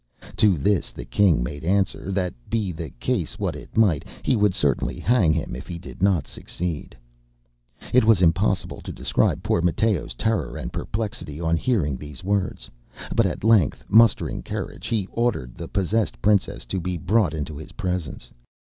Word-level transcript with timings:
To 0.37 0.57
this 0.57 0.91
the 0.91 1.05
king 1.05 1.43
made 1.43 1.63
answer, 1.63 2.11
that 2.11 2.33
be 2.49 2.71
the 2.71 2.89
case 2.89 3.37
what 3.37 3.55
it 3.55 3.77
might, 3.77 4.03
he 4.23 4.35
would 4.35 4.55
certainly 4.55 4.97
hang 4.97 5.31
him 5.31 5.55
if 5.55 5.67
he 5.67 5.77
did 5.77 6.01
not 6.01 6.25
succeed. 6.25 6.97
It 7.93 8.03
is 8.03 8.19
impossible 8.19 8.81
to 8.81 8.91
describe 8.91 9.43
poor 9.43 9.61
MatteoŌĆÖs 9.61 10.15
terror 10.17 10.57
and 10.57 10.73
perplexity 10.73 11.39
on 11.39 11.55
hearing 11.55 11.97
these 11.97 12.23
words; 12.23 12.67
but 13.15 13.27
at 13.27 13.43
length 13.43 13.85
mustering 13.89 14.41
courage, 14.41 14.87
he 14.87 15.07
ordered 15.11 15.53
the 15.53 15.67
possessed 15.67 16.19
princess 16.19 16.65
to 16.65 16.79
be 16.79 16.97
brought 16.97 17.35
into 17.35 17.55
his 17.57 17.73
presence. 17.73 18.31